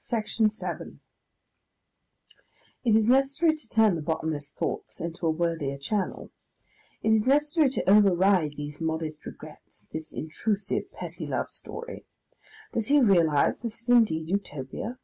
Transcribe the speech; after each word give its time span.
Section 0.00 0.50
7 0.50 0.98
It 2.82 2.96
is 2.96 3.06
necessary 3.06 3.54
to 3.54 3.68
turn 3.68 3.94
the 3.94 4.02
botanist's 4.02 4.50
thoughts 4.50 5.00
into 5.00 5.24
a 5.24 5.30
worthier 5.30 5.78
channel. 5.78 6.32
It 7.00 7.12
is 7.12 7.26
necessary 7.28 7.68
to 7.70 7.88
override 7.88 8.56
these 8.56 8.80
modest 8.80 9.24
regrets, 9.24 9.86
this 9.92 10.12
intrusive, 10.12 10.90
petty 10.90 11.28
love 11.28 11.50
story. 11.52 12.06
Does 12.72 12.88
he 12.88 13.00
realise 13.00 13.58
this 13.58 13.80
is 13.80 13.88
indeed 13.88 14.28
Utopia? 14.28 14.98